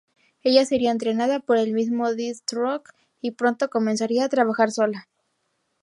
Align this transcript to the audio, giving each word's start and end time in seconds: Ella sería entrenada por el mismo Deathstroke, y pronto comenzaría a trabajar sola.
Ella 0.41 0.65
sería 0.65 0.89
entrenada 0.89 1.41
por 1.41 1.57
el 1.59 1.73
mismo 1.73 2.11
Deathstroke, 2.11 2.89
y 3.21 3.33
pronto 3.33 3.69
comenzaría 3.69 4.25
a 4.25 4.29
trabajar 4.29 4.71
sola. 4.71 5.07